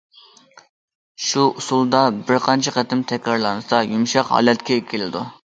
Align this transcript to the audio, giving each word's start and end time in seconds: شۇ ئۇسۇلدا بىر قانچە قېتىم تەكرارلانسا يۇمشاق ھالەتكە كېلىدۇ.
شۇ 1.25 1.43
ئۇسۇلدا 1.49 1.99
بىر 2.31 2.41
قانچە 2.47 2.75
قېتىم 2.79 3.05
تەكرارلانسا 3.13 3.85
يۇمشاق 3.93 4.35
ھالەتكە 4.35 4.81
كېلىدۇ. 4.91 5.25